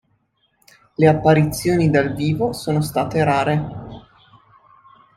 [0.95, 3.71] Le apparizioni dal vivo sono state rare.